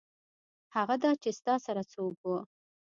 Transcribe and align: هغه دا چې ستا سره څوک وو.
هغه 0.75 0.95
دا 1.03 1.11
چې 1.21 1.29
ستا 1.39 1.55
سره 1.65 1.81
څوک 1.91 2.15
وو. 2.27 2.37